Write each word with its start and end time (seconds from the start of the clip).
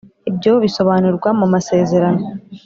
Ibyo 0.29 0.51
bisobanurwa 0.63 1.29
mu 1.39 1.45
masezerano 1.53 2.21